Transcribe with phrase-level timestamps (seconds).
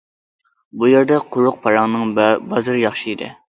[0.83, 3.33] بۇ يەردە قۇرۇق پاراڭنىڭ بازىرى ياخشى ئىدى.